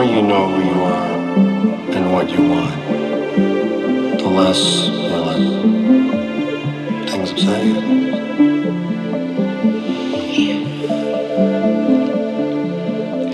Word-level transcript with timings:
more 0.00 0.08
you 0.08 0.22
know 0.22 0.48
who 0.48 0.64
you 0.64 0.82
are 0.82 1.10
and 1.94 2.10
what 2.10 2.30
you 2.30 2.42
want, 2.48 2.74
the 4.18 4.28
less 4.28 4.88
you 4.88 5.16
let 5.28 5.40
things 7.10 7.32
upset 7.32 7.62
you. 7.66 7.76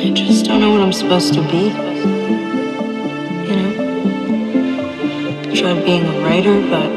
I 0.02 0.10
just 0.12 0.46
don't 0.46 0.60
know 0.60 0.72
what 0.72 0.80
I'm 0.80 0.92
supposed 0.92 1.34
to 1.34 1.42
be. 1.42 1.70
You 3.48 3.56
know? 3.58 3.72
I 5.48 5.54
tried 5.54 5.84
being 5.84 6.04
a 6.04 6.20
writer, 6.24 6.60
but 6.62 6.90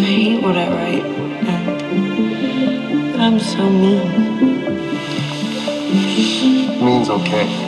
I 0.00 0.04
hate 0.04 0.42
what 0.44 0.56
I 0.56 0.68
write. 0.68 1.04
And 3.14 3.20
I'm 3.20 3.40
so 3.40 3.68
mean. 3.68 4.08
Means 6.84 7.08
okay. 7.10 7.63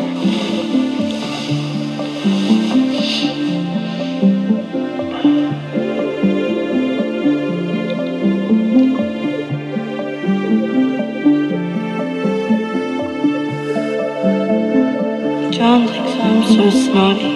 So 16.46 16.70
snotty. 16.70 17.35